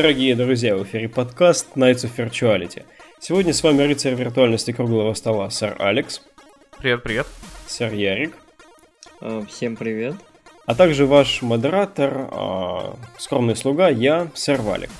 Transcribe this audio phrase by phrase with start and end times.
[0.00, 2.84] Дорогие друзья, в эфире подкаст Nights of Virtuality.
[3.18, 6.22] Сегодня с вами рыцарь виртуальности круглого стола, сэр Алекс.
[6.78, 7.26] Привет, привет.
[7.66, 8.36] Сэр Ярик.
[9.20, 10.14] А, всем привет.
[10.66, 14.90] А также ваш модератор, а, скромный слуга, я, сэр Валик.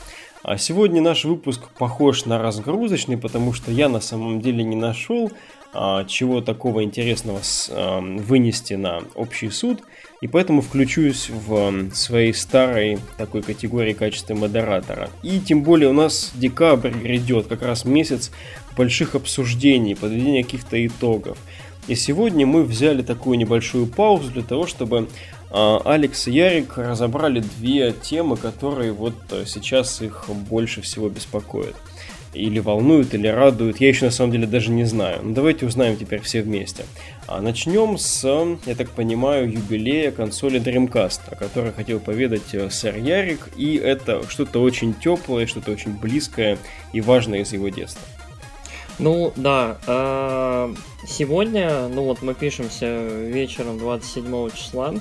[0.43, 5.31] А сегодня наш выпуск похож на разгрузочный, потому что я на самом деле не нашел
[6.07, 7.41] чего такого интересного
[7.71, 9.83] а, вынести на общий суд,
[10.21, 15.11] и поэтому включусь в а, своей старой такой категории качества модератора.
[15.23, 18.31] И тем более у нас декабрь грядет, как раз месяц
[18.77, 21.39] больших обсуждений, подведения каких-то итогов.
[21.87, 25.09] И сегодня мы взяли такую небольшую паузу для того, чтобы
[25.51, 31.77] а, Алекс и Ярик разобрали две темы, которые вот э, сейчас их больше всего беспокоят.
[32.39, 33.81] Или волнуют, или радуют.
[33.81, 35.21] Я еще на самом деле даже не знаю.
[35.23, 36.85] Но давайте узнаем теперь все вместе.
[37.27, 38.25] А начнем с,
[38.65, 43.49] я так понимаю, юбилея консоли Dreamcast, о которой хотел поведать э, сэр Ярик.
[43.57, 46.59] И это что-то очень теплое, что-то очень близкое
[46.93, 48.03] и важное из его детства.
[49.01, 49.79] Ну, да.
[49.87, 50.75] Э,
[51.07, 54.95] сегодня, ну вот мы пишемся вечером 27 числа.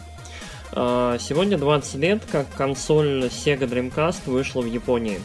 [0.73, 5.19] Э, сегодня 20 лет, как консоль Sega Dreamcast вышла в Японии.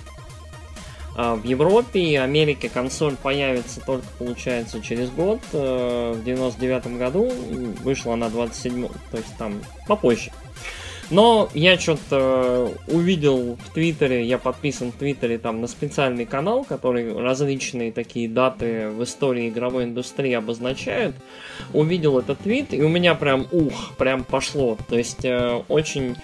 [1.16, 5.40] Э, в Европе и Америке консоль появится только, получается, через год.
[5.52, 7.30] В 99 году
[7.82, 10.30] вышла она 27, то есть там попозже.
[11.12, 17.12] Но я что-то увидел в Твиттере, я подписан в Твиттере там на специальный канал, который
[17.14, 21.14] различные такие даты в истории игровой индустрии обозначает.
[21.74, 24.78] Увидел этот твит, и у меня прям ух, прям пошло.
[24.88, 26.16] То есть э, очень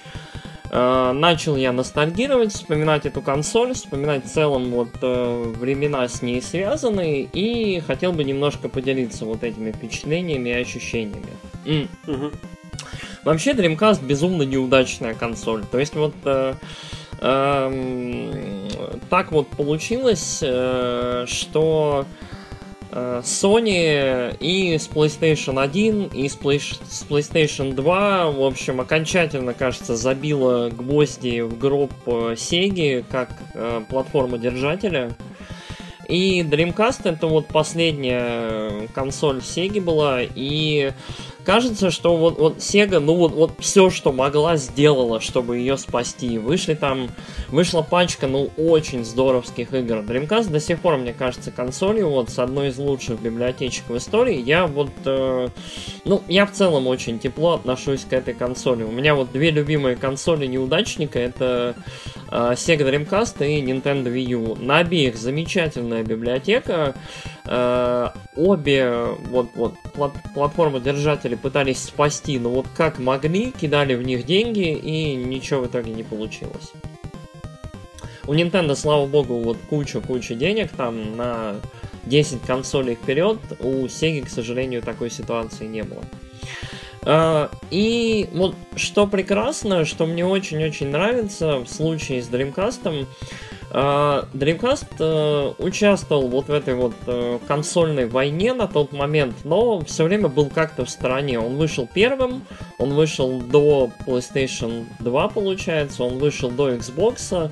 [0.70, 6.42] э, начал я ностальгировать, вспоминать эту консоль, вспоминать в целом вот э, времена с ней
[6.42, 11.28] связанные, и хотел бы немножко поделиться вот этими впечатлениями и ощущениями.
[11.64, 11.88] Mm.
[12.06, 12.30] Угу.
[13.24, 15.64] Вообще Dreamcast безумно неудачная консоль.
[15.64, 16.54] То есть вот э,
[17.20, 18.68] э,
[19.10, 22.27] так вот получилось, э, что э,
[22.90, 29.96] Sony и с PlayStation 1, и с, Play, с PlayStation 2, в общем, окончательно, кажется,
[29.96, 35.14] забила гвозди в гроб э, Sega как э, платформа держателя.
[36.08, 40.92] И Dreamcast это вот последняя консоль Sega была, и
[41.48, 46.36] кажется, что вот, вот Sega, ну вот, вот все, что могла, сделала, чтобы ее спасти.
[46.36, 47.08] Вышли там,
[47.48, 50.00] вышла пачка, ну, очень здоровских игр.
[50.00, 54.38] Dreamcast до сих пор, мне кажется, консолью вот с одной из лучших библиотечек в истории.
[54.38, 55.48] Я вот, э,
[56.04, 58.82] ну, я в целом очень тепло отношусь к этой консоли.
[58.82, 61.76] У меня вот две любимые консоли неудачника, это
[62.30, 64.56] э, Sega Dreamcast и Nintendo Wii U.
[64.56, 66.94] На обеих замечательная библиотека.
[67.50, 74.02] Э, обе вот, вот плат платформы держатели пытались спасти, но вот как могли, кидали в
[74.02, 76.72] них деньги и ничего в итоге не получилось.
[78.26, 81.56] У Nintendo, слава богу, вот куча-куча денег там на
[82.04, 83.38] 10 консолей вперед.
[83.60, 86.02] У Sega, к сожалению, такой ситуации не было.
[87.02, 93.06] Uh, и вот что прекрасно, что мне очень-очень нравится в случае с Dreamcast,
[93.70, 100.04] Dreamcast uh, участвовал вот в этой вот uh, консольной войне на тот момент, но все
[100.04, 101.38] время был как-то в стороне.
[101.38, 102.46] Он вышел первым,
[102.78, 107.50] он вышел до PlayStation 2, получается, он вышел до Xbox,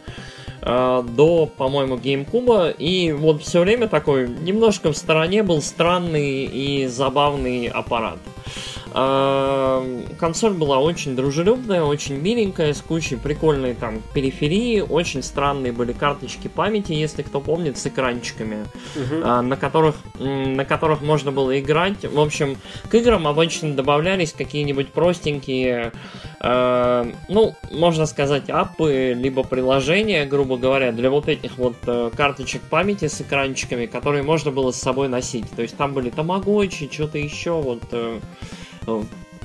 [0.63, 7.69] до, по-моему, GameCube, и вот все время такой немножко в стороне был странный и забавный
[7.69, 8.19] аппарат.
[8.97, 16.49] Консоль была очень дружелюбная, очень миленькая, с кучей прикольной там периферии, очень странные были карточки
[16.49, 18.65] памяти, если кто помнит, с экранчиками,
[18.95, 19.43] uh-huh.
[19.43, 22.05] на которых на которых можно было играть.
[22.05, 22.57] В общем,
[22.89, 25.93] к играм обычно добавлялись какие-нибудь простенькие,
[26.41, 32.63] э, ну, можно сказать, апы, либо приложения, грубо говоря, для вот этих вот э, карточек
[32.63, 35.51] памяти с экранчиками, которые можно было с собой носить.
[35.55, 38.21] То есть там были тамагочи, что-то еще, вот э,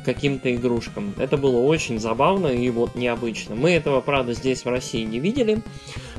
[0.04, 1.14] каким-то игрушкам.
[1.18, 3.56] Это было очень забавно и вот необычно.
[3.56, 5.62] Мы этого, правда, здесь в России не видели,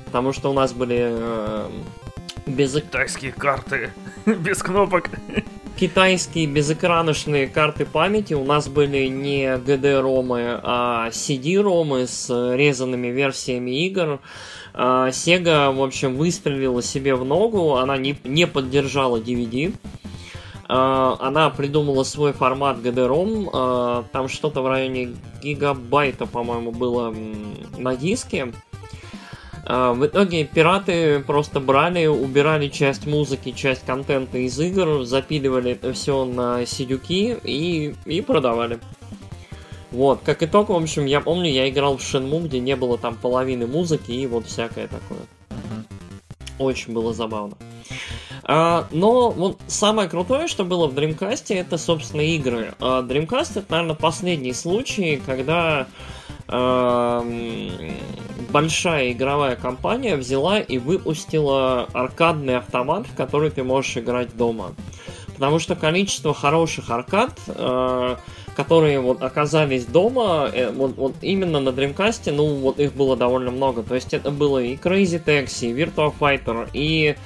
[0.04, 1.70] потому что у нас были э,
[2.46, 2.74] без...
[2.74, 3.90] Китайские карты,
[4.26, 5.10] без кнопок.
[5.76, 14.20] Китайские безэкраночные карты памяти у нас были не GD-ромы, а CD-ромы с резанными версиями игр.
[14.74, 19.74] А, Sega, в общем, выстрелила себе в ногу, она не, не поддержала DVD.
[20.74, 27.14] А, она придумала свой формат GD-ROM, а, там что-то в районе гигабайта, по-моему, было
[27.76, 28.54] на диске.
[29.66, 35.92] А, в итоге пираты просто брали, убирали часть музыки, часть контента из игр, запиливали это
[35.92, 38.80] все на сидюки и, и продавали.
[39.90, 43.16] Вот, как итог, в общем, я помню, я играл в Shenmue, где не было там
[43.16, 45.20] половины музыки и вот всякое такое.
[46.58, 47.58] Очень было забавно.
[48.44, 52.74] А, но вот самое крутое, что было в Dreamcast, это, собственно, игры.
[52.80, 55.86] А, Dreamcast это, наверное, последний случай, когда
[56.48, 57.24] а,
[58.50, 64.72] большая игровая компания взяла и выпустила аркадный автомат, в который ты можешь играть дома.
[65.34, 68.16] Потому что количество хороших аркад, э,
[68.56, 73.50] которые вот оказались дома, э, вот, вот именно на Dreamcast, ну вот их было довольно
[73.50, 73.82] много.
[73.82, 77.16] То есть это было и Crazy Taxi, и Virtua Fighter, и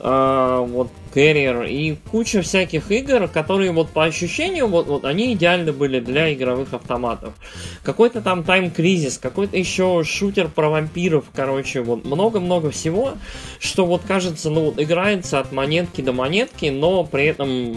[0.00, 5.72] э, вот Carrier, и куча всяких игр, которые вот по ощущению, вот, вот они идеальны
[5.72, 7.34] были для игровых автоматов.
[7.82, 13.12] Какой-то там Time Crisis, какой-то еще шутер про вампиров, короче, вот много-много всего,
[13.58, 17.76] что вот кажется, ну вот играется от монетки до монетки, но при этом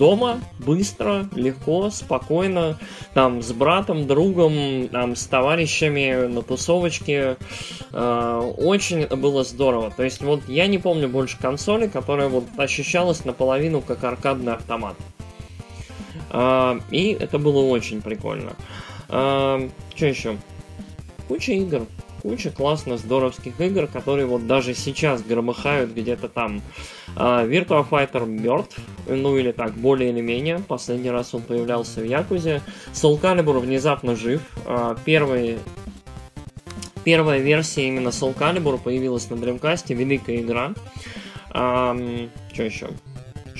[0.00, 2.78] дома, быстро, легко, спокойно,
[3.12, 7.36] там, с братом, другом, там, с товарищами на тусовочке.
[7.92, 9.92] Э, очень это было здорово.
[9.94, 14.96] То есть, вот я не помню больше консоли, которая вот ощущалась наполовину как аркадный автомат.
[16.30, 18.54] Э, и это было очень прикольно.
[19.10, 20.38] Э, что еще?
[21.28, 21.86] Куча игр
[22.22, 26.62] куча классно здоровских игр, которые вот даже сейчас громыхают где-то там.
[27.16, 30.60] А, Virtua Fighter мертв, ну или так, более или менее.
[30.66, 32.62] Последний раз он появлялся в Якузе.
[32.92, 34.42] Soul Calibur внезапно жив.
[34.66, 35.58] А, первый
[37.04, 40.74] Первая версия именно Soul Calibur появилась на Dreamcast, великая игра.
[41.50, 41.96] А,
[42.52, 42.88] что еще?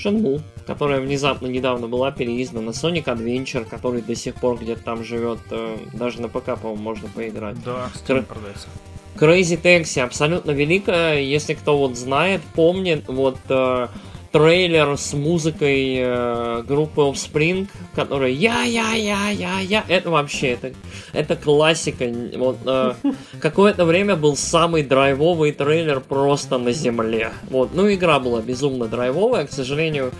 [0.03, 5.39] Shenmue, которая внезапно недавно была переиздана, Sonic Adventure, который до сих пор где-то там живет,
[5.51, 7.63] э, даже на ПК, по-моему, можно поиграть.
[7.63, 8.67] Да, Steam продается.
[9.15, 13.87] Crazy Taxi абсолютно великая, если кто вот знает, помнит, вот э,
[14.31, 20.71] трейлер с музыкой э, группы Offspring, которая я-я-я-я-я, это вообще, это,
[21.11, 22.05] это классика.
[22.37, 22.93] Вот, э,
[23.41, 27.31] какое-то время был самый драйвовый трейлер просто на земле.
[27.49, 30.11] Вот, ну, игра была безумно драйвовая, к сожалению,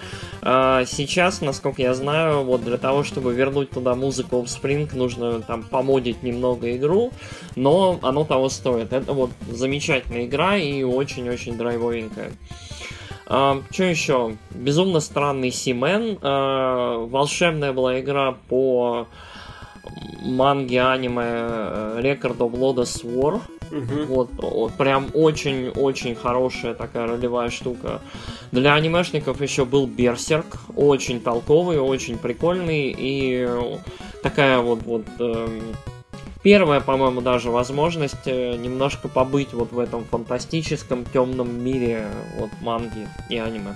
[0.42, 5.64] э, сейчас, насколько я знаю, вот для того, чтобы вернуть туда музыку Offspring, нужно там
[5.64, 7.14] помодить немного игру,
[7.56, 8.92] но оно того стоит.
[8.92, 12.32] Это вот замечательная игра и очень-очень драйвовенькая.
[13.34, 14.36] А, что еще?
[14.54, 16.18] Безумно странный Симен.
[16.22, 19.08] А, волшебная была игра по
[20.22, 21.22] манге аниме
[22.02, 23.40] Record of Lodoss War.
[23.72, 24.14] Угу.
[24.14, 28.02] Вот, вот, прям очень-очень хорошая такая ролевая штука.
[28.52, 33.48] Для анимешников еще был Берсерк, очень толковый, очень прикольный и
[34.24, 35.48] такая вот вот э,
[36.44, 42.08] первая, по-моему, даже возможность э, немножко побыть вот в этом фантастическом темном мире
[42.38, 43.76] вот манги и аниме.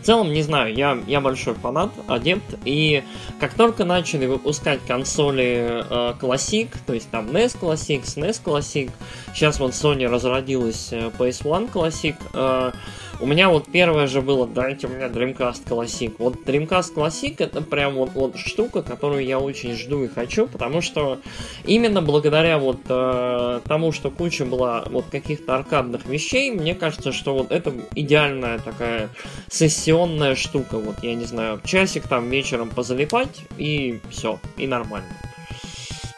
[0.00, 3.02] В целом, не знаю, я, я большой фанат, адепт, и
[3.40, 8.90] как только начали выпускать консоли э, Classic, то есть там NES Classic, SNES Classic,
[9.34, 12.72] сейчас вот Sony разродилась э, PS1 Classic, э,
[13.20, 16.14] у меня вот первое же было, дайте мне Dreamcast Classic.
[16.18, 20.80] Вот Dreamcast Classic это прям вот, вот штука, которую я очень жду и хочу, потому
[20.80, 21.18] что
[21.64, 27.34] именно благодаря вот э, тому, что куча была вот каких-то аркадных вещей, мне кажется, что
[27.34, 29.08] вот это идеальная такая
[29.50, 30.78] сессионная штука.
[30.78, 35.10] Вот, я не знаю, часик там вечером позалипать и все, и нормально.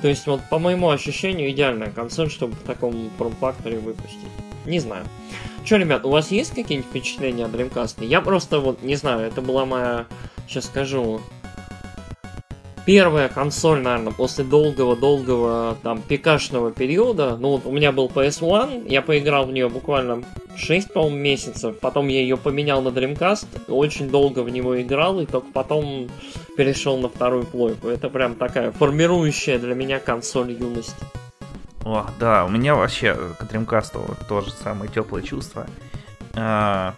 [0.03, 4.19] То есть, вот по моему ощущению, идеальная консоль, чтобы в таком форм-факторе выпустить.
[4.67, 5.05] Не знаю.
[5.71, 8.05] Че, ребят, у вас есть какие-нибудь впечатления о Dreamcast?
[8.05, 10.07] Я просто вот не знаю, это была моя,
[10.49, 11.21] сейчас скажу,
[12.85, 17.37] первая консоль, наверное, после долгого-долгого там пикашного периода.
[17.37, 20.25] Ну вот у меня был PS1, я поиграл в нее буквально
[20.57, 21.79] 6, по-моему, месяцев.
[21.79, 26.09] Потом я ее поменял на Dreamcast, очень долго в него играл, и только потом
[26.57, 27.87] перешел на вторую плойку.
[27.87, 30.97] Это прям такая формирующая для меня консоль юности.
[31.85, 35.67] О, да, у меня вообще к Dreamcast тоже самые теплые чувства.
[36.35, 36.95] Я,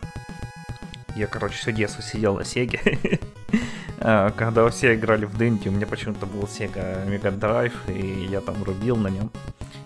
[1.31, 3.21] короче, все детство сидел на Сеге.
[4.05, 8.41] А, когда все играли в Дэнди, у меня почему-то был Sega Mega Drive, и я
[8.41, 9.31] там рубил на нем.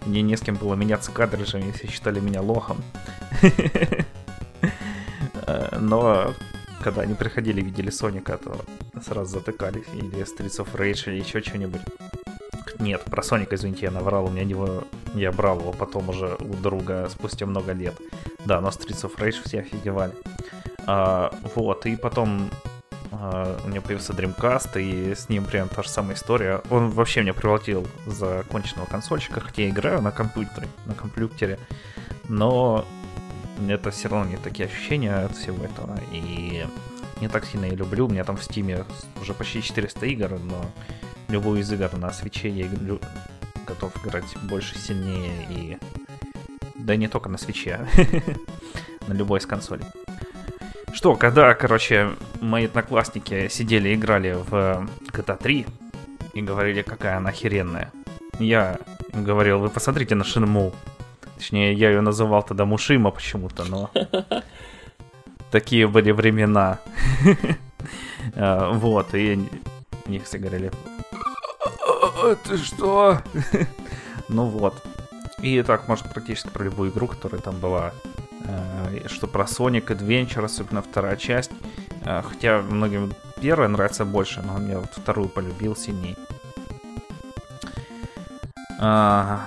[0.06, 2.82] Мне не с кем было меняться картриджами, все считали меня лохом.
[5.48, 6.34] А, но
[6.82, 8.64] когда они приходили и видели Соника, то
[9.00, 9.84] сразу затыкались.
[9.92, 11.82] Или Streets of Rage, или еще что-нибудь.
[12.78, 14.84] Нет, про Соника, извините, я наврал, у меня него...
[15.14, 17.94] Я брал его потом уже у друга спустя много лет.
[18.44, 20.12] Да, но Streets of Rage все офигевали.
[20.86, 22.50] А, вот, и потом
[23.12, 26.60] а, у меня появился Dreamcast, и с ним прям та же самая история.
[26.70, 31.58] Он вообще меня превратил за конченного консольщика, хотя я играю на компьютере, на компьютере,
[32.28, 32.84] но
[33.68, 36.66] это все равно не такие ощущения от всего этого, и
[37.20, 38.06] не так сильно я люблю.
[38.06, 38.84] У меня там в Стиме
[39.20, 40.64] уже почти 400 игр, но
[41.36, 42.66] любую из игр на свече я
[43.66, 45.78] готов играть больше, сильнее и...
[46.76, 47.86] Да и не только на свече,
[49.06, 49.84] на любой из консолей.
[50.94, 52.08] Что, когда, короче,
[52.40, 55.66] мои одноклассники сидели и играли в GTA 3
[56.32, 57.92] и говорили, какая она охеренная,
[58.38, 58.78] я
[59.12, 60.72] им говорил, вы посмотрите на Шинму.
[61.36, 63.90] Точнее, я ее называл тогда Мушима почему-то, но...
[65.50, 66.78] Такие были времена.
[68.34, 69.38] А, вот, и
[70.08, 70.70] них все говорили,
[72.34, 73.22] ты что?
[74.28, 74.82] ну вот.
[75.40, 77.92] И так, может, практически про любую игру, которая там была.
[78.44, 81.50] Э, что про Sonic Adventure, особенно вторая часть.
[82.04, 86.16] Э, хотя многим первая нравится больше, но я вот вторую полюбил сильней.
[88.78, 89.46] А,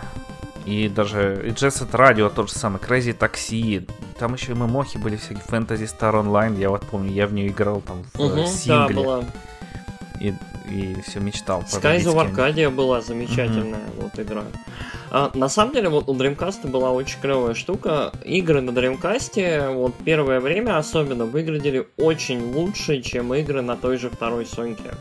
[0.66, 3.90] и даже и Jet Set Radio тот же самый, Crazy Taxi.
[4.18, 7.48] Там еще и мемохи были всякие, Fantasy Star Online, я вот помню, я в нее
[7.48, 8.96] играл там в угу, сингле.
[8.96, 9.24] Да, была.
[10.20, 10.34] И
[10.70, 11.62] и все мечтал.
[11.62, 14.02] Skies of Arcadia была замечательная mm-hmm.
[14.02, 14.44] вот игра.
[15.12, 18.12] А, на самом деле, вот у Dreamcast была очень клевая штука.
[18.24, 24.10] Игры на Dreamcast, вот первое время особенно, выглядели очень лучше, чем игры на той же
[24.10, 24.92] второй Соньке.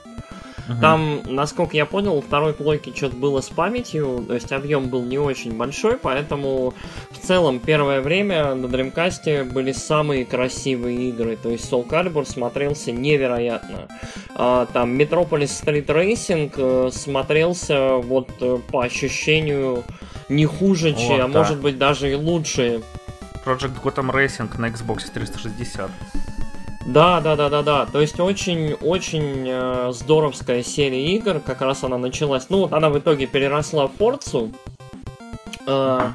[0.68, 0.80] Угу.
[0.80, 5.18] Там, насколько я понял, второй плойки что-то было с памятью, то есть объем был не
[5.18, 6.74] очень большой, поэтому
[7.10, 12.92] в целом первое время на Dreamcast были самые красивые игры, то есть Soul Calibur смотрелся
[12.92, 13.88] невероятно.
[14.34, 19.84] А, там Metropolis Street Racing э, смотрелся вот э, по ощущению
[20.28, 21.38] не хуже, вот, чем, а да.
[21.38, 22.82] может быть даже и лучше.
[23.44, 25.90] Project Gotham Racing на Xbox 360.
[26.88, 27.84] Да, да, да, да, да.
[27.84, 31.38] То есть очень-очень э, здоровская серия игр.
[31.38, 32.46] Как раз она началась.
[32.48, 34.50] Ну, вот она в итоге переросла в Форцу.
[35.66, 36.12] Э,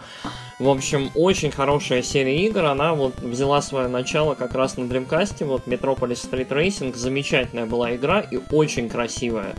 [0.58, 2.65] в общем, очень хорошая серия игр.
[2.65, 5.46] Она вот взяла свое начало как раз на Dreamcast.
[5.46, 6.96] Вот Metropolis Street Racing.
[6.96, 9.53] Замечательная была игра и очень красивая.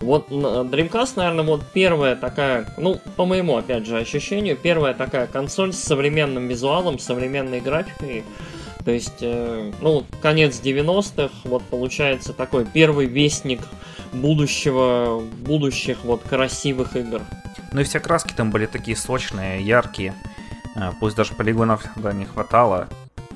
[0.00, 5.74] Вот Dreamcast, наверное, вот первая такая, ну, по моему, опять же, ощущению, первая такая консоль
[5.74, 8.24] с современным визуалом, современной графикой.
[8.84, 13.60] То есть, э, ну, конец 90-х, вот получается такой первый вестник
[14.12, 17.22] будущего, будущих вот красивых игр.
[17.72, 20.14] Ну и все краски там были такие сочные, яркие.
[20.76, 22.88] А, пусть даже полигонов тогда не хватало,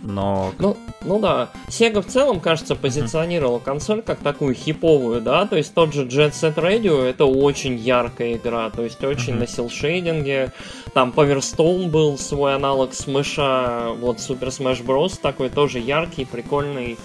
[0.02, 0.52] но...
[0.58, 1.50] Ну, ну да.
[1.68, 6.32] Sega в целом, кажется, позиционировала консоль как такую хиповую, да, то есть тот же Jet
[6.32, 9.38] Set Radio это очень яркая игра, то есть очень mm-hmm.
[9.38, 10.52] на силшейдинге.
[10.94, 15.18] Там Power Stone был свой аналог Смэша, вот Super Smash Bros.
[15.20, 16.98] такой тоже яркий, прикольный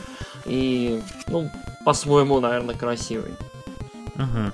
[0.46, 1.50] и, ну,
[1.86, 3.32] по-своему, наверное, красивый.
[4.16, 4.52] Угу.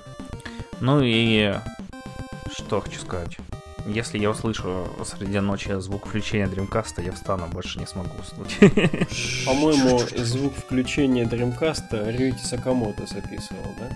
[0.81, 1.53] Ну и
[2.51, 3.37] что хочу сказать.
[3.89, 8.55] Если я услышу среди ночи звук включения Dreamcast, я встану, больше не смогу уснуть.
[9.45, 13.89] По-моему, звук включения Dreamcast Рюити Сакамото записывал, да?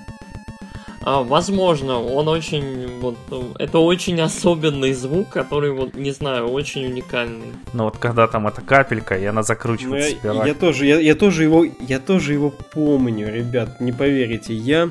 [1.06, 3.18] А, возможно, он очень, вот,
[3.60, 7.54] это очень особенный звук, который, вот, не знаю, очень уникальный.
[7.74, 10.16] Ну вот когда там эта капелька, и она закручивается.
[10.24, 14.54] Ну, я, я тоже, я, я тоже его, я тоже его помню, ребят, не поверите,
[14.54, 14.90] я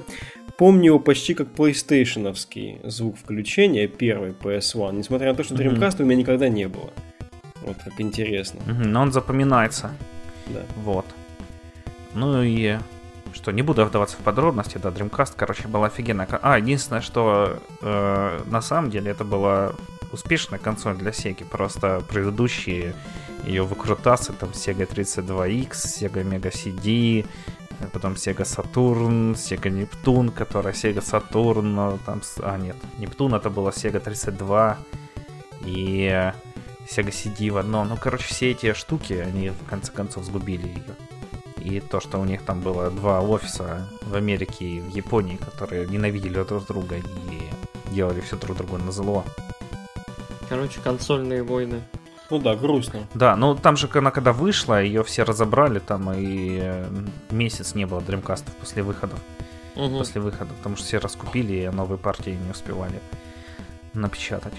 [0.58, 6.02] Помню его почти как PlayStationовский звук включения, первый PS1, несмотря на то, что Dreamcast mm-hmm.
[6.02, 6.90] у меня никогда не было.
[7.62, 8.60] Вот как интересно.
[8.66, 9.92] Mm-hmm, но он запоминается.
[10.46, 10.60] Да.
[10.76, 11.06] Вот.
[12.14, 12.78] Ну и
[13.32, 16.28] что, не буду вдаваться в подробности, да, Dreamcast, короче, была офигенная.
[16.42, 19.72] А, единственное, что э, на самом деле это была
[20.12, 22.94] успешная консоль для Sega, просто предыдущие
[23.44, 27.26] ее выкрутасы, там Sega 32X, Sega Mega CD,
[27.88, 34.00] потом Sega Saturn, Sega Нептун, которая Sega Saturn, там, а нет, Нептун это было Sega
[34.00, 34.78] 32
[35.66, 36.32] и
[36.88, 37.88] Sega CD в одном.
[37.88, 40.96] Ну, короче, все эти штуки, они в конце концов сгубили ее.
[41.58, 45.86] И то, что у них там было два офиса в Америке и в Японии, которые
[45.86, 49.24] ненавидели друг друга и делали все друг другу на зло.
[50.48, 51.82] Короче, консольные войны.
[52.32, 53.00] Ну да, грустно.
[53.12, 56.86] Да, ну там же она когда вышла, ее все разобрали, там и э,
[57.30, 59.16] месяц не было дримкастов после выхода.
[59.76, 59.98] Угу.
[59.98, 63.02] После выхода, потому что все раскупили, и новые партии не успевали
[63.92, 64.54] напечатать.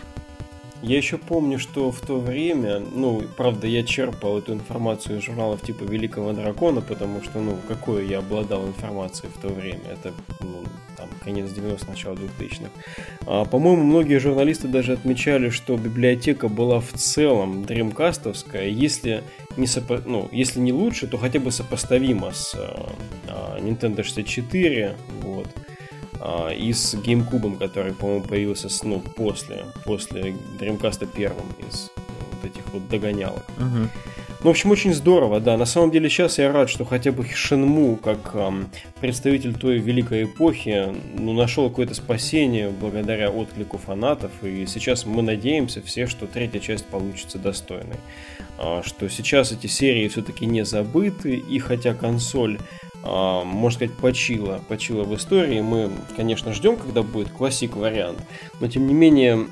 [0.84, 5.62] Я еще помню, что в то время, ну, правда, я черпал эту информацию из журналов
[5.62, 10.12] типа Великого Дракона, потому что, ну, какой я обладал информацией в то время, это,
[10.42, 10.62] ну,
[10.98, 12.70] там, конец 90-х, начало 2000-х.
[13.25, 19.24] А, по-моему, многие журналисты даже отмечали, что библиотека была в целом дримкастовская, если
[19.56, 20.02] не, сопо...
[20.06, 25.48] ну, если не лучше, то хотя бы сопоставима с а, Nintendo 64, вот.
[26.25, 31.92] А, и с GameCube, который, по-моему, появился ну, после, после Dreamcast первым из
[32.32, 33.44] вот этих вот догонялок.
[33.58, 33.89] Угу.
[34.39, 35.58] Ну, в общем, очень здорово, да.
[35.58, 38.70] На самом деле сейчас я рад, что хотя бы Шенму, как эм,
[39.01, 44.32] представитель той великой эпохи, ну, нашел какое-то спасение благодаря отклику фанатов.
[44.44, 47.98] И сейчас мы надеемся все, что третья часть получится достойной.
[48.58, 52.60] А, что сейчас эти серии все-таки не забыты, и хотя консоль
[53.04, 55.62] можно сказать, почила, почила в истории.
[55.62, 58.20] Мы, конечно, ждем, когда будет классик вариант,
[58.60, 59.46] но тем не менее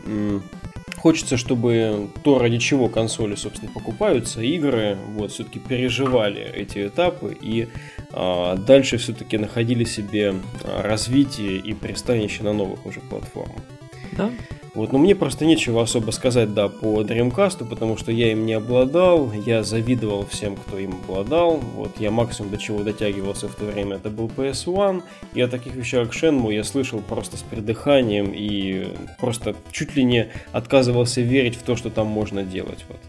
[1.02, 7.68] хочется, чтобы то, ради чего консоли, собственно, покупаются, игры, вот, все-таки переживали эти этапы и
[8.12, 13.64] а, дальше все-таки находили себе развитие и пристанище на новых уже платформах.
[14.12, 14.30] Да,
[14.74, 18.54] вот, но мне просто нечего особо сказать, да, по Dreamcast, потому что я им не
[18.54, 23.66] обладал, я завидовал всем, кто им обладал, вот, я максимум до чего дотягивался в то
[23.66, 28.32] время, это был PS1, и о таких вещах, как Shenmue, я слышал просто с придыханием
[28.34, 28.88] и
[29.20, 33.00] просто чуть ли не отказывался верить в то, что там можно делать, вот.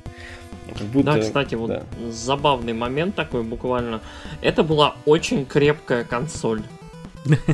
[0.76, 1.82] Как будто, да, кстати, вот да.
[2.10, 4.00] забавный момент такой буквально.
[4.40, 6.62] Это была очень крепкая консоль.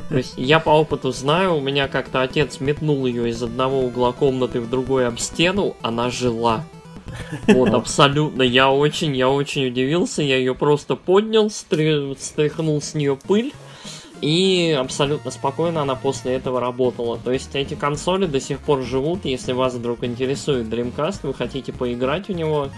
[0.08, 4.12] То есть я по опыту знаю, у меня как-то отец метнул ее из одного угла
[4.12, 6.64] комнаты в другой об стену, она жила.
[7.46, 8.42] Вот, абсолютно.
[8.42, 10.22] Я очень, я очень удивился.
[10.22, 13.52] Я ее просто поднял, стряхнул с нее пыль.
[14.20, 17.18] И абсолютно спокойно она после этого работала.
[17.18, 19.25] То есть эти консоли до сих пор живут.
[19.25, 22.68] Если вас вдруг интересует Dreamcast, вы хотите поиграть в него,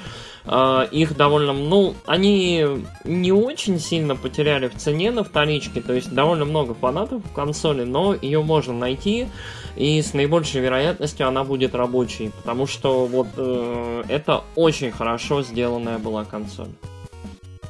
[0.47, 2.64] Uh, их довольно, ну, они
[3.04, 7.85] не очень сильно потеряли в цене на вторичке, то есть довольно много фанатов в консоли,
[7.85, 9.28] но ее можно найти,
[9.76, 15.99] и с наибольшей вероятностью она будет рабочей, потому что вот uh, это очень хорошо сделанная
[15.99, 16.70] была консоль.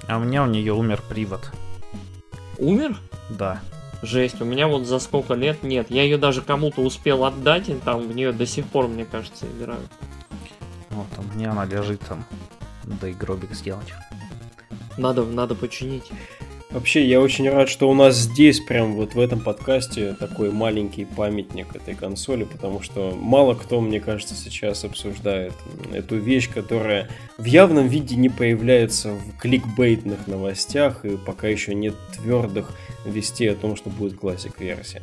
[0.07, 1.51] А у меня у нее умер привод.
[2.61, 2.97] Умер?
[3.31, 3.61] Да.
[4.03, 5.91] Жесть, у меня вот за сколько лет нет.
[5.91, 9.47] Я ее даже кому-то успел отдать, и там в нее до сих пор, мне кажется,
[9.47, 9.91] играют.
[10.91, 12.25] Вот, у меня она лежит там
[12.85, 13.93] да и гробик сделать.
[14.99, 16.11] Надо, надо починить.
[16.71, 21.05] Вообще, я очень рад, что у нас здесь, прям вот в этом подкасте, такой маленький
[21.05, 25.53] памятник этой консоли, потому что мало кто, мне кажется, сейчас обсуждает
[25.93, 31.95] эту вещь, которая в явном виде не появляется в кликбейтных новостях, и пока еще нет
[32.17, 32.71] твердых
[33.05, 35.03] вестей о том, что будет классик-версия.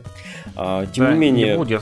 [0.56, 1.52] А, тем да, не менее...
[1.52, 1.82] Не будет.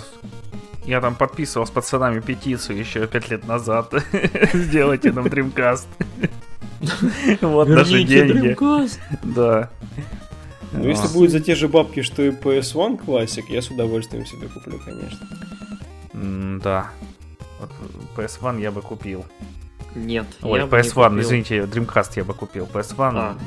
[0.85, 3.93] Я там подписывал с пацанами петицию еще пять лет назад.
[4.53, 5.85] Сделайте нам Dreamcast.
[7.41, 8.55] Вот наши деньги.
[9.23, 9.69] Да.
[10.71, 14.47] Ну, если будет за те же бабки, что и PS1 Classic, я с удовольствием себе
[14.47, 15.27] куплю, конечно.
[16.61, 16.89] Да.
[17.59, 17.71] Вот
[18.17, 19.25] PS1 я бы купил.
[19.95, 20.25] Нет.
[20.41, 22.65] Ой, PS1, извините, Dreamcast я бы купил.
[22.65, 23.37] PS1 а.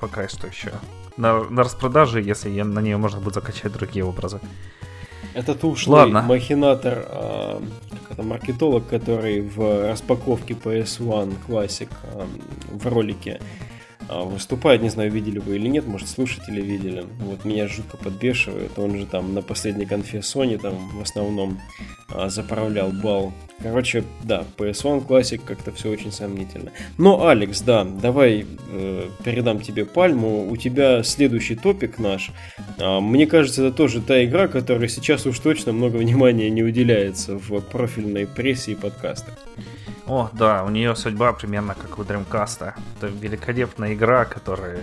[0.00, 0.72] пока что еще.
[1.16, 4.40] На, на распродаже, если на нее можно будет закачать другие образы.
[5.34, 6.22] Этот ушлый Ладно.
[6.22, 7.60] махинатор, э,
[8.18, 12.26] это маркетолог, который в распаковке PS1 Classic э,
[12.72, 13.40] в ролике
[14.08, 17.04] выступает, не знаю, видели вы или нет, может, слушатели видели.
[17.20, 18.78] Вот меня жутко подбешивает.
[18.78, 21.60] Он же там на последней конфе Sony там в основном
[22.10, 26.70] э, заправлял бал Короче, да, PS1 Classic как-то все очень сомнительно.
[26.96, 30.48] Но, Алекс, да, давай э, передам тебе пальму.
[30.48, 32.30] У тебя следующий топик наш.
[32.78, 37.36] Э, мне кажется, это тоже та игра, которой сейчас уж точно много внимания не уделяется
[37.36, 39.34] в профильной прессе и подкастах.
[40.08, 42.72] О, да, у нее судьба примерно как у Dreamcast.
[42.96, 44.82] Это великолепная игра, которая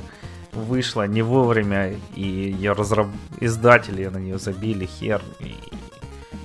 [0.51, 3.07] вышла не вовремя, и ее разраб...
[3.41, 5.23] издатели на нее забили хер.
[5.39, 5.55] И...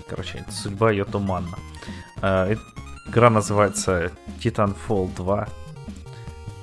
[0.08, 1.58] Короче, судьба ее туманна.
[2.22, 2.56] Э,
[3.06, 4.12] игра называется
[4.42, 5.48] Titanfall 2.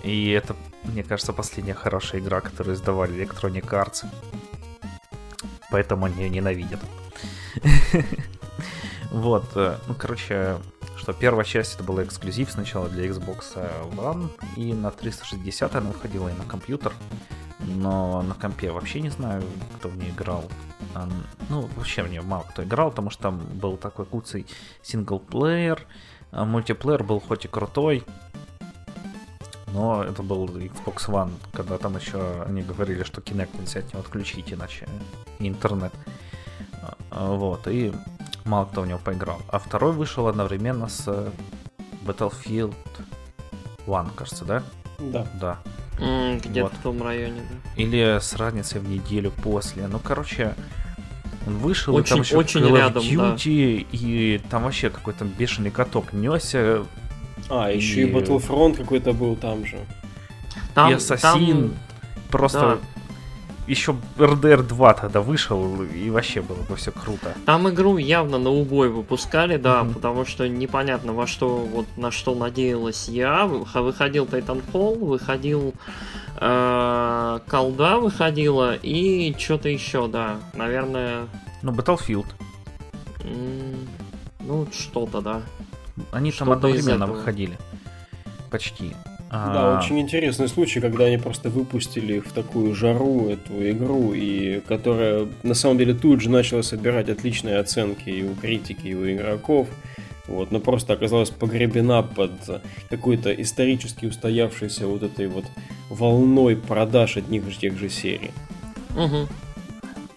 [0.03, 4.05] И это, мне кажется, последняя хорошая игра, которую издавали Electronic Arts.
[5.69, 6.79] Поэтому они ее ненавидят.
[9.09, 10.57] Вот, э, ну, короче,
[10.97, 13.55] что первая часть это была эксклюзив сначала для Xbox
[13.95, 16.93] One, и на 360 она выходила и на компьютер,
[17.59, 19.43] но на компе вообще не знаю,
[19.77, 20.45] кто в нее играл.
[21.49, 24.47] Ну, вообще в нее мало кто играл, потому что там был такой куцый
[24.81, 25.85] синглплеер,
[26.31, 28.03] а мультиплеер был хоть и крутой,
[29.67, 33.99] но это был Xbox One, когда там еще они говорили, что Kinect нельзя от него
[34.01, 34.87] отключить, иначе
[35.39, 35.93] интернет.
[37.11, 37.93] А, вот, и
[38.47, 39.41] мало кто в него поиграл.
[39.49, 41.31] А второй вышел одновременно с
[42.05, 42.75] Battlefield
[43.85, 44.63] One, кажется, да?
[44.99, 45.27] Да.
[45.39, 45.57] Да.
[45.99, 46.73] Mm, где-то вот.
[46.73, 47.81] в том районе, да.
[47.81, 49.87] Или с разницей в неделю после.
[49.87, 50.53] Ну, короче,
[51.47, 53.87] он вышел, очень, и там еще очень Call рядом, of Duty, да.
[53.91, 56.85] и там вообще какой-то бешеный каток несся.
[57.49, 57.77] А, и...
[57.77, 59.77] еще и Battlefront какой-то был там же.
[60.75, 61.69] Там, и Ассасин.
[61.69, 61.73] Там...
[62.29, 62.59] Просто...
[62.59, 62.77] Да.
[63.67, 67.33] Еще RDR 2 тогда вышел, и вообще было бы все круто.
[67.45, 69.93] Там игру явно на убой выпускали, да, mm-hmm.
[69.93, 73.45] потому что непонятно во что, вот на что надеялась я.
[73.45, 75.73] Выходил Titanfall, выходил
[76.37, 81.27] э, колда выходила и что-то еще, да, наверное.
[81.61, 82.27] Ну, Battlefield.
[84.39, 85.41] ну, что-то, да.
[86.11, 87.57] Они что там одновременно выходили.
[88.49, 88.95] Почти.
[89.29, 89.79] Да, а...
[89.79, 95.53] очень интересный случай, когда они просто выпустили в такую жару эту игру, и которая на
[95.53, 99.67] самом деле тут же начала собирать отличные оценки и у критики, и у игроков.
[100.27, 102.31] Вот, но просто оказалась погребена под
[102.89, 105.45] какой-то исторически устоявшейся вот этой вот
[105.89, 108.31] волной продаж одних и тех же серий.
[108.95, 109.27] Угу.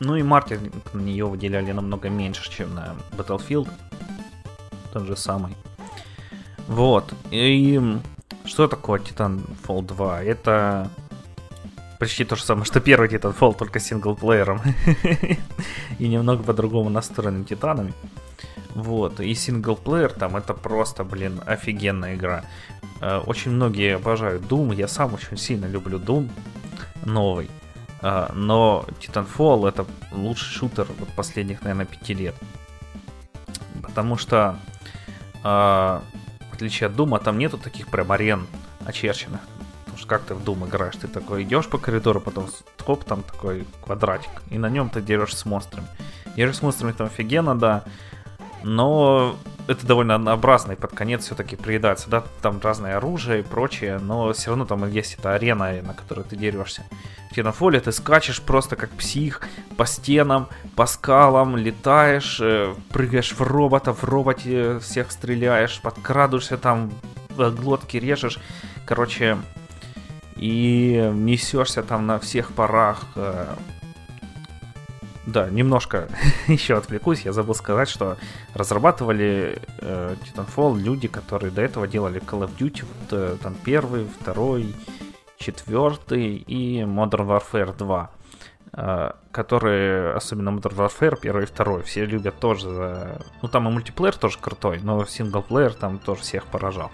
[0.00, 3.68] Ну и маркетинг на нее выделяли намного меньше, чем на Battlefield.
[4.92, 5.52] Тот же самый.
[6.66, 7.12] Вот.
[7.30, 7.80] И
[8.44, 10.22] что такое Titanfall 2?
[10.22, 10.90] Это
[11.98, 14.60] почти то же самое, что первый Titanfall, только синглплеером.
[15.98, 17.92] и немного по-другому настроенным титанами.
[18.74, 22.44] Вот, и синглплеер там это просто, блин, офигенная игра.
[23.00, 26.30] Э, очень многие обожают Doom, я сам очень сильно люблю Doom
[27.04, 27.50] новый.
[28.02, 32.34] Э, но Titanfall это лучший шутер вот последних, наверное, пяти лет.
[33.82, 34.56] Потому что
[35.42, 36.00] э,
[36.60, 38.46] отличие от Дума, там нету таких прям арен
[38.84, 39.40] очерченных.
[39.84, 40.96] Потому что как ты в Doom играешь?
[40.96, 44.30] Ты такой идешь по коридору, потом хоп, там такой квадратик.
[44.50, 45.86] И на нем ты дерешься с монстрами.
[46.36, 47.84] Дерешь с монстрами там офигенно, да.
[48.62, 53.98] Но это довольно однообразно, и под конец все-таки приедается, да, там разное оружие и прочее,
[53.98, 56.84] но все равно там есть эта арена, на которой ты дерешься.
[57.30, 59.42] В Titanfall ты скачешь просто как псих
[59.76, 66.90] по стенам, по скалам, летаешь, э, прыгаешь в робота, в роботе всех стреляешь, подкрадываешься там,
[67.36, 68.38] глотки режешь,
[68.84, 69.38] короче,
[70.36, 73.54] и несешься там на всех парах, э,
[75.26, 76.08] да, немножко
[76.48, 77.22] еще отвлекусь.
[77.22, 78.16] Я забыл сказать, что
[78.54, 84.06] разрабатывали э, Titanfall люди, которые до этого делали Call of Duty, вот, э, там первый,
[84.06, 84.74] второй,
[85.38, 88.10] четвертый и Modern Warfare 2
[88.72, 93.20] э, которые, особенно Modern Warfare, первый и второй, все любят тоже.
[93.42, 96.90] Ну, там и мультиплеер тоже крутой, но синглплеер там тоже всех поражал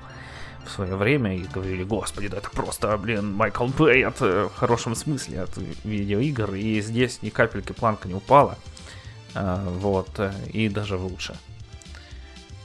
[0.66, 4.58] в свое время и говорили, господи, да это просто, блин, Майкл Бэй от, э, в
[4.58, 5.50] хорошем смысле от
[5.84, 8.58] видеоигр, и здесь ни капельки планка не упала,
[9.34, 11.36] а, вот, э, и даже лучше.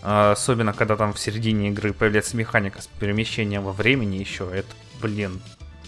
[0.04, 4.70] А, особенно, когда там в середине игры появляется механика с перемещением во времени еще, это,
[5.02, 5.42] блин,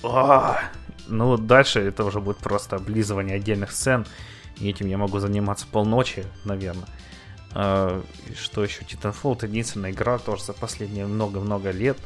[0.04, 0.60] а,
[1.08, 4.06] ну, дальше это уже будет просто облизывание отдельных сцен,
[4.60, 6.88] и этим я могу заниматься полночи, наверное.
[7.56, 8.02] А,
[8.36, 8.84] что еще?
[8.84, 11.98] Titanfall это единственная игра тоже за последние много-много лет,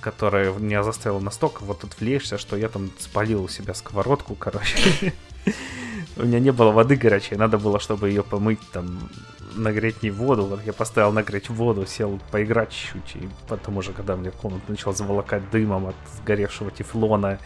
[0.00, 5.12] которая меня заставила настолько вот отвлечься, что я там спалил у себя сковородку, короче.
[6.16, 9.08] У меня не было воды горячей, надо было, чтобы ее помыть, там,
[9.54, 10.44] нагреть не воду.
[10.44, 13.22] Вот я поставил нагреть воду, сел поиграть чуть-чуть.
[13.22, 17.38] И потом уже, когда мне комнату начал заволокать дымом от сгоревшего тефлона,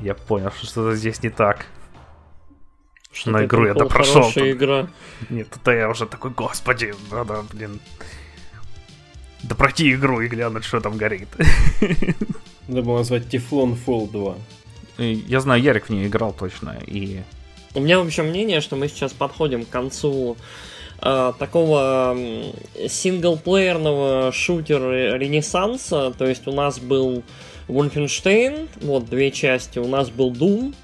[0.00, 1.66] я понял, что что-то здесь не так.
[3.16, 4.22] Что на игру я допрошел.
[4.22, 4.88] Хорошая игра.
[5.30, 7.80] Нет, это я уже такой, господи, надо, блин,
[9.42, 11.28] да пройти игру и глянуть, что там горит.
[12.68, 14.34] Надо было назвать Тефлон Fall 2.
[15.28, 17.22] Я знаю, Ярик в нее играл точно, и...
[17.74, 20.36] У меня, в общем, мнение, что мы сейчас подходим к концу
[21.02, 22.16] э, такого
[22.88, 26.12] синглплеерного шутера ренессанса.
[26.16, 27.22] То есть у нас был
[27.68, 30.74] Wolfenstein, вот две части, у нас был Doom,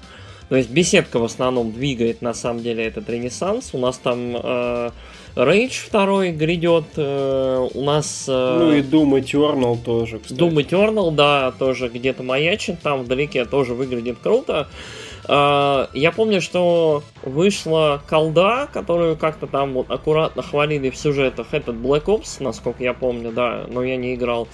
[0.53, 3.71] то есть беседка в основном двигает на самом деле этот ренессанс.
[3.73, 4.91] У нас там э,
[5.35, 8.25] Rage 2 грядет, э, у нас...
[8.27, 10.39] Э, ну и Doom Eternal тоже, кстати.
[10.39, 14.67] Doom Eternal, да, тоже где-то маячит, там вдалеке тоже выглядит круто.
[15.25, 21.47] Uh, я помню, что вышла колда, которую как-то там вот аккуратно хвалили в сюжетах.
[21.53, 24.47] Этот Black Ops, насколько я помню, да, но я не играл.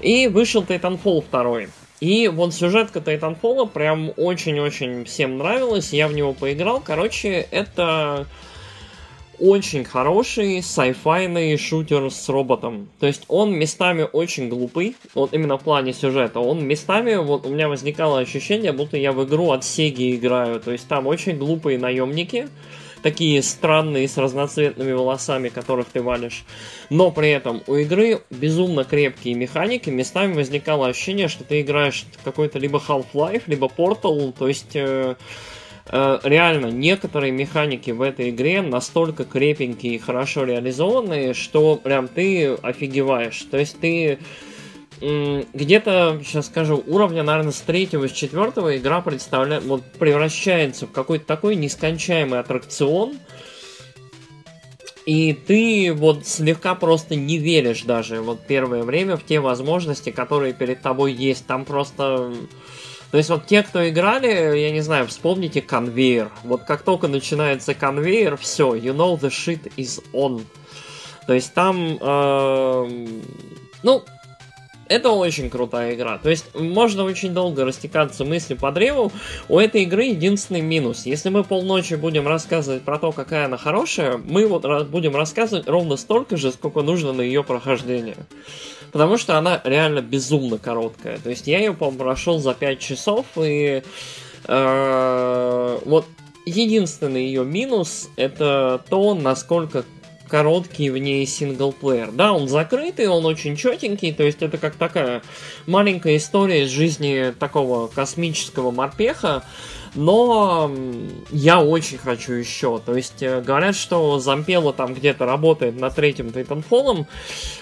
[0.00, 1.87] И вышел Titanfall 2.
[2.00, 6.80] И вот сюжетка Titanfall прям очень-очень всем нравилась, я в него поиграл.
[6.80, 8.26] Короче, это
[9.40, 12.88] очень хороший sci-fi шутер с роботом.
[13.00, 16.40] То есть он местами очень глупый, вот именно в плане сюжета.
[16.40, 20.60] Он местами, вот у меня возникало ощущение, будто я в игру от Сеги играю.
[20.60, 22.48] То есть там очень глупые наемники,
[23.02, 26.44] такие странные, с разноцветными волосами, которых ты валишь.
[26.90, 29.90] Но при этом у игры безумно крепкие механики.
[29.90, 34.34] Местами возникало ощущение, что ты играешь какой-то либо Half-Life, либо Portal.
[34.38, 34.74] То есть...
[34.74, 35.16] Э,
[35.90, 42.54] э, реально некоторые механики в этой игре настолько крепенькие и хорошо реализованные, что прям ты
[42.62, 43.42] офигеваешь.
[43.50, 44.18] То есть ты
[45.00, 51.24] где-то, сейчас скажу, уровня, наверное, с третьего, с четвертого игра представляет, вот превращается в какой-то
[51.26, 53.18] такой нескончаемый аттракцион,
[55.08, 60.52] и ты вот слегка просто не веришь даже вот первое время в те возможности, которые
[60.52, 61.46] перед тобой есть.
[61.46, 62.34] Там просто...
[63.10, 66.30] То есть вот те, кто играли, я не знаю, вспомните конвейер.
[66.44, 70.42] Вот как только начинается конвейер, все, you know the shit is on.
[71.26, 71.96] То есть там...
[71.98, 73.08] Э,
[73.82, 74.04] ну,
[74.88, 76.18] это очень крутая игра.
[76.18, 79.12] То есть можно очень долго растекаться мысли по древу.
[79.48, 81.06] У этой игры единственный минус.
[81.06, 85.96] Если мы полночи будем рассказывать про то, какая она хорошая, мы вот будем рассказывать ровно
[85.96, 88.16] столько же, сколько нужно на ее прохождение.
[88.92, 91.18] Потому что она реально безумно короткая.
[91.18, 93.82] То есть я ее, по-моему, прошел за 5 часов, и
[94.46, 96.06] э, вот
[96.46, 99.84] единственный ее минус это то, насколько
[100.28, 102.12] короткий в ней синглплеер.
[102.12, 105.22] Да, он закрытый, он очень четенький, то есть это как такая
[105.66, 109.44] маленькая история из жизни такого космического морпеха,
[109.94, 110.70] но
[111.30, 112.78] я очень хочу еще.
[112.78, 117.06] То есть э, говорят, что Зампело там где-то работает над третьим Titanfall.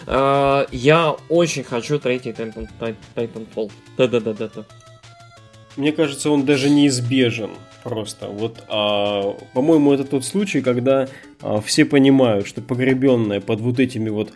[0.07, 3.71] Э, я очень хочу третий Titanfall.
[3.97, 4.65] Да-да-да-да.
[5.77, 7.51] Мне кажется, он даже неизбежен
[7.87, 8.27] просто.
[8.27, 11.07] Вот, а, по-моему, это тот случай, когда
[11.41, 14.33] а, все понимают, что погребенное под вот этими вот,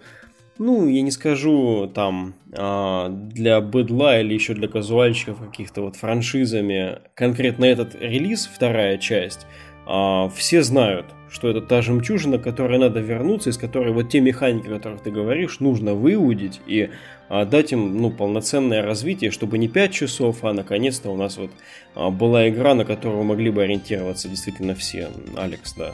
[0.59, 7.01] ну, я не скажу там а, для бэдла или еще для казуальщиков каких-то вот франшизами,
[7.15, 9.47] конкретно этот релиз, вторая часть,
[9.93, 14.21] а, все знают, что это та жемчужина, к которой надо вернуться, из которой вот те
[14.21, 16.91] механики, о которых ты говоришь, нужно выудить и
[17.29, 21.51] а, дать им ну, полноценное развитие, чтобы не 5 часов, а наконец-то у нас вот
[21.97, 25.11] а, была игра, на которую могли бы ориентироваться действительно все.
[25.37, 25.93] Алекс, да.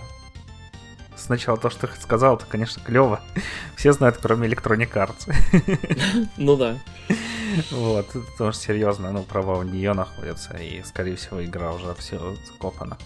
[1.17, 3.21] Сначала то, что ты сказал, это, конечно, клево.
[3.77, 6.29] Все знают, кроме Electronic Arts.
[6.37, 6.77] Ну да.
[7.71, 12.19] Вот, потому что серьезно, ну, права у нее находятся, и, скорее всего, игра уже все
[12.45, 12.99] закопана.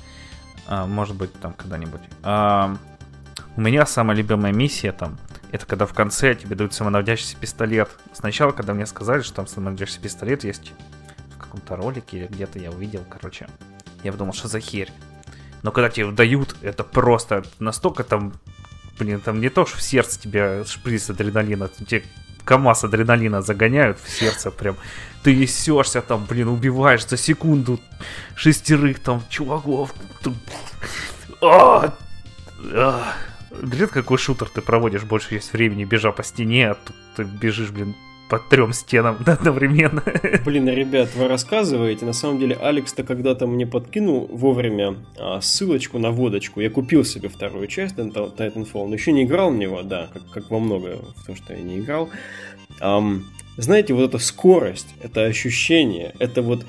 [0.70, 2.00] А, может быть, там когда-нибудь.
[2.22, 2.76] А,
[3.56, 5.18] у меня самая любимая миссия там,
[5.50, 7.90] это когда в конце тебе дают самонаводящийся пистолет.
[8.12, 10.72] Сначала, когда мне сказали, что там самонаводящийся пистолет есть
[11.34, 13.48] в каком-то ролике или где-то я увидел, короче,
[14.04, 14.92] я подумал, что за херь.
[15.62, 18.32] Но когда тебе дают, это просто настолько там,
[18.96, 22.04] блин, там не то, что в сердце тебя шприц адреналина, тебе
[22.50, 24.76] КамАЗ адреналина загоняют в сердце прям.
[25.22, 27.78] Ты несешься там, блин, убиваешь за секунду
[28.34, 29.94] шестерых там чуваков.
[31.40, 31.94] А!
[32.74, 33.12] А!
[33.62, 37.70] Редко какой шутер ты проводишь больше часть времени, бежа по стене, а тут ты бежишь,
[37.70, 37.94] блин,
[38.30, 40.02] по трем стенам одновременно.
[40.44, 42.06] Блин, ребят, вы рассказываете.
[42.06, 46.60] На самом деле, Алекс-то когда-то мне подкинул вовремя а, ссылочку на водочку.
[46.60, 50.50] Я купил себе вторую часть Titanfall, но еще не играл в него, да, как, как
[50.50, 52.08] во много в то, что я не играл.
[52.80, 53.22] Um,
[53.56, 56.64] знаете, вот эта скорость, это ощущение, это вот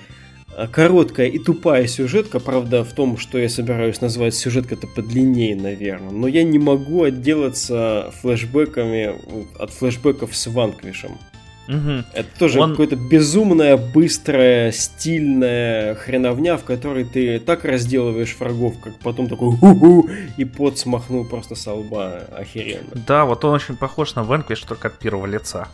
[0.57, 6.11] а, короткая и тупая сюжетка, правда, в том, что я собираюсь назвать сюжетка-то подлиннее, наверное,
[6.11, 9.15] но я не могу отделаться флешбэками
[9.61, 11.19] от флешбэков с Ванквишем.
[11.67, 12.03] Угу.
[12.13, 12.71] Это тоже Он...
[12.71, 20.09] какое-то безумная, быстрая, стильная хреновня, в которой ты так разделываешь врагов, как потом такой ху-ху,
[20.37, 22.89] и пот смахнул просто со лба охеренно.
[23.07, 25.67] Да, вот он очень похож на Vanquish, только от первого лица.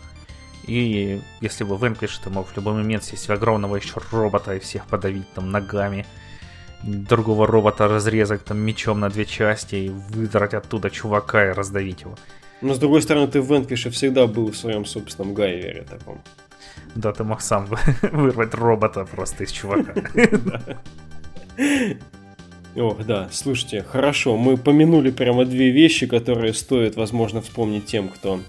[0.68, 4.60] И если бы Vanquish ты мог в любой момент сесть в огромного еще робота и
[4.60, 6.06] всех подавить там ногами,
[6.84, 12.16] другого робота разрезать там мечом на две части и выдрать оттуда чувака и раздавить его.
[12.62, 16.22] Но с другой стороны, ты в Vanquish всегда был в своем собственном гайвере таком.
[16.96, 17.68] Да, ты мог сам
[18.02, 19.94] вырвать робота просто из чувака.
[22.76, 28.40] Ох, да, слушайте, хорошо, мы помянули прямо две вещи, которые стоит, возможно, вспомнить тем, кто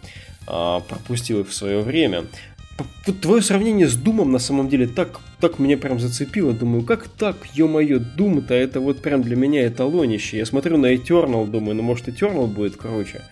[0.47, 2.25] а, пропустил их в свое время.
[3.23, 6.53] Твое сравнение с Думом на самом деле так, так меня прям зацепило.
[6.53, 10.39] Думаю, как так, ё-моё, Дум-то это вот прям для меня эталонище.
[10.39, 13.23] Я смотрю на Eternal, думаю, ну может Eternal будет круче.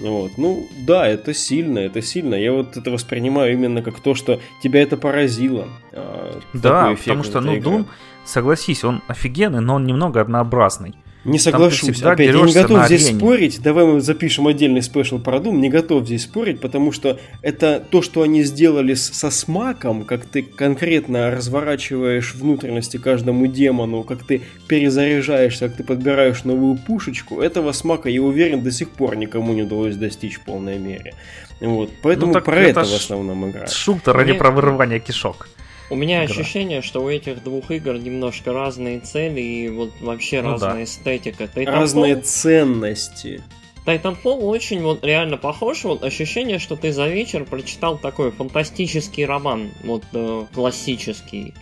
[0.00, 0.32] Вот.
[0.38, 2.34] Ну, да, это сильно, это сильно.
[2.34, 5.68] Я вот это воспринимаю именно как то, что тебя это поразило.
[5.92, 7.70] А, да, потому что, ну, игра.
[7.70, 7.86] Doom,
[8.24, 10.94] согласись, он офигенный, но он немного однообразный.
[11.24, 12.02] Не соглашусь.
[12.02, 13.18] Опять, я не готов здесь арене.
[13.18, 13.62] спорить.
[13.62, 15.56] Давай мы запишем отдельный спешл про Doom.
[15.56, 20.42] Не готов здесь спорить, потому что это то, что они сделали со смаком, как ты
[20.42, 27.42] конкретно разворачиваешь внутренности каждому демону, как ты перезаряжаешься, как ты подбираешь новую пушечку.
[27.42, 31.14] Этого смака, я уверен, до сих пор никому не удалось достичь в полной мере.
[31.60, 31.90] Вот.
[32.02, 33.66] Поэтому ну, про это, это в основном игра.
[33.66, 35.48] Шутер, а не про вырывание кишок.
[35.90, 36.32] У меня игра.
[36.32, 40.84] ощущение, что у этих двух игр немножко разные цели и вот вообще ну, разная да.
[40.84, 41.44] эстетика.
[41.44, 41.64] Titanfall...
[41.64, 43.42] Разные ценности.
[43.84, 49.70] Titanfall очень вот реально похож, вот ощущение, что ты за вечер прочитал такой фантастический роман,
[49.82, 51.54] вот э, классический.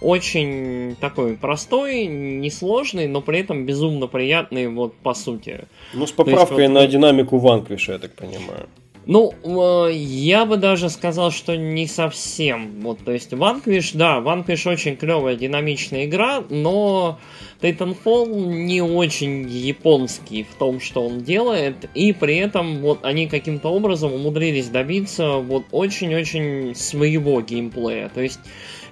[0.00, 5.66] Очень такой простой, несложный, но при этом безумно приятный, вот по сути.
[5.92, 8.68] Ну, с поправкой есть, вот, на динамику Ванквиша, я так понимаю.
[9.06, 12.80] Ну, э, я бы даже сказал, что не совсем.
[12.80, 17.18] Вот, то есть, Vanquish, да, Vanquish очень клевая, динамичная игра, но
[17.60, 23.68] Titanfall не очень японский в том, что он делает, и при этом вот они каким-то
[23.68, 28.08] образом умудрились добиться вот очень-очень своего геймплея.
[28.08, 28.40] То есть,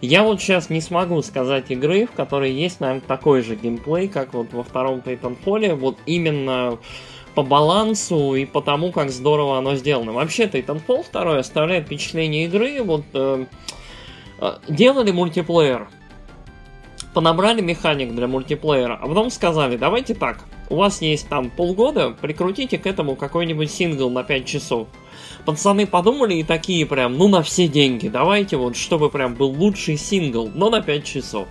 [0.02, 4.34] я вот сейчас не смогу сказать игры, в которой есть, наверное, такой же геймплей, как
[4.34, 6.78] вот во втором Titanfall, вот именно
[7.34, 10.12] по балансу и по тому, как здорово оно сделано.
[10.12, 13.46] Вообще, Titanfall 2 оставляет впечатление игры, вот э,
[14.40, 15.88] э, делали мультиплеер,
[17.14, 22.78] понабрали механик для мультиплеера, а потом сказали, давайте так, у вас есть там полгода, прикрутите
[22.78, 24.88] к этому какой-нибудь сингл на 5 часов.
[25.44, 29.96] Пацаны подумали и такие прям, ну на все деньги, давайте вот, чтобы прям был лучший
[29.96, 31.48] сингл, но на 5 часов.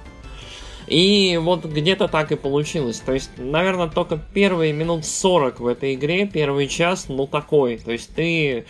[0.91, 2.99] И вот где-то так и получилось.
[2.99, 7.77] То есть, наверное, только первые минут 40 в этой игре, первый час, ну такой.
[7.77, 8.65] То есть ты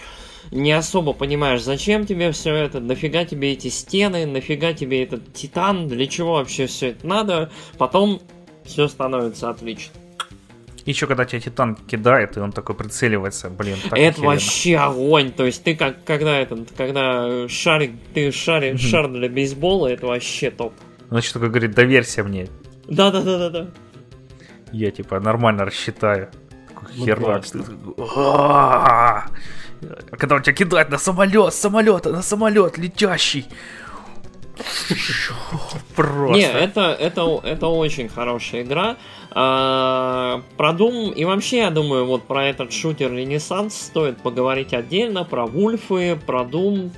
[0.52, 5.88] не особо понимаешь, зачем тебе все это, нафига тебе эти стены, нафига тебе этот титан,
[5.88, 7.52] для чего вообще все это надо.
[7.80, 8.22] Потом
[8.66, 9.96] все становится отлично.
[10.86, 14.28] Еще когда тебя Титан кидает, и он такой прицеливается, блин, так Это охеренно.
[14.28, 15.32] вообще огонь.
[15.32, 20.50] То есть ты как когда этот, когда шарик, ты шарик, шар для бейсбола, это вообще
[20.52, 20.74] топ.
[21.12, 22.48] Значит, такой говорит, доверься мне.
[22.88, 23.68] Да, да, да, да, да.
[24.72, 26.30] Я типа нормально рассчитаю.
[26.96, 27.46] Ну, херак.
[28.08, 29.26] А
[30.18, 33.46] когда он тебя кидает на самолет, самолет, на самолет летящий.
[35.96, 36.38] Просто.
[36.38, 38.96] Не, это, это, это очень хорошая игра.
[39.32, 45.26] А, про Doom и вообще, я думаю, вот про этот шутер Ренессанс стоит поговорить отдельно,
[45.26, 46.92] про Вульфы, про Doom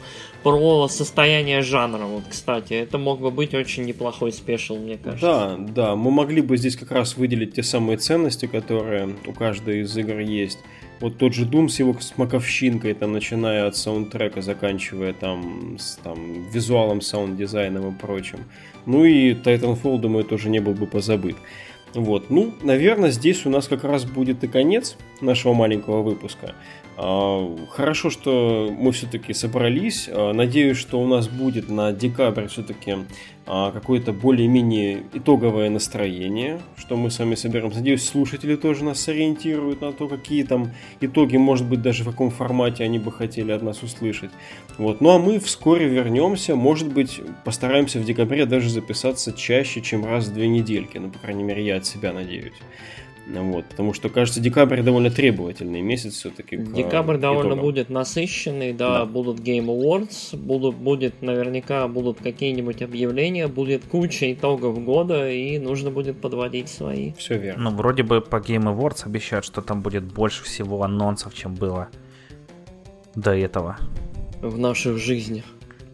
[0.44, 2.74] про состояние жанра, вот, кстати.
[2.74, 5.26] Это мог бы быть очень неплохой спешл, мне кажется.
[5.26, 9.82] Да, да, мы могли бы здесь как раз выделить те самые ценности, которые у каждой
[9.82, 10.60] из игр есть.
[11.00, 16.50] Вот тот же Doom с его смаковщинкой, там, начиная от саундтрека, заканчивая там, с там,
[16.50, 18.40] визуалом, саунд-дизайном и прочим.
[18.86, 21.36] Ну и Titanfall, думаю, тоже не был бы позабыт.
[21.94, 26.56] Вот, ну, наверное, здесь у нас как раз будет и конец нашего маленького выпуска.
[26.96, 30.08] А, хорошо, что мы все-таки собрались.
[30.12, 32.98] А, надеюсь, что у нас будет на декабрь все-таки
[33.46, 37.72] а, какое-то более-менее итоговое настроение, что мы с вами соберем.
[37.74, 42.30] Надеюсь, слушатели тоже нас сориентируют на то, какие там итоги, может быть, даже в каком
[42.30, 44.32] формате они бы хотели от нас услышать.
[44.78, 45.02] Вот.
[45.02, 46.56] Ну а мы вскоре вернемся.
[46.56, 50.98] Может быть, постараемся в декабре даже записаться чаще, чем раз в две недельки.
[51.00, 52.54] Ну, по крайней мере, я от себя надеюсь.
[53.26, 56.58] Вот, потому что, кажется, декабрь довольно требовательный месяц все-таки.
[56.58, 63.48] Декабрь довольно будет насыщенный, да, да, будут Game Awards, будут, будет наверняка будут какие-нибудь объявления,
[63.48, 67.14] будет куча итогов года, и нужно будет подводить свои.
[67.14, 67.70] Все верно.
[67.70, 71.88] Ну, вроде бы по Game Awards обещают, что там будет больше всего анонсов, чем было
[73.16, 73.78] до этого.
[74.42, 75.46] В наших жизнях.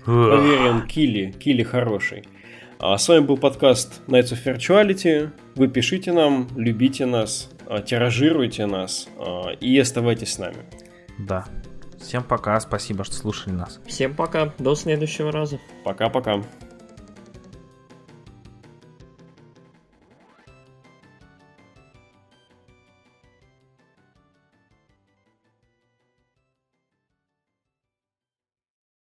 [0.04, 2.24] Проверим, Кили, Кили хороший.
[2.82, 5.32] А с вами был подкаст Nights of Virtuality.
[5.56, 10.64] Вы пишите нам, любите нас, а, тиражируйте нас а, и оставайтесь с нами.
[11.18, 11.44] Да.
[12.00, 13.82] Всем пока, спасибо, что слушали нас.
[13.86, 15.60] Всем пока, до следующего раза.
[15.84, 16.42] Пока-пока.